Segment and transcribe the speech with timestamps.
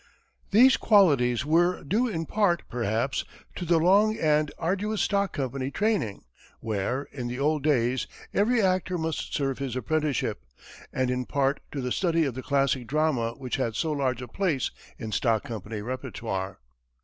[0.49, 3.23] These qualities were due in part, perhaps,
[3.55, 6.23] to the long and arduous stock company training,
[6.59, 10.41] where, in the old days, every actor must serve his apprenticeship,
[10.91, 14.27] and in part to the study of the classic drama which had so large a
[14.27, 16.57] place in stock company repertoire.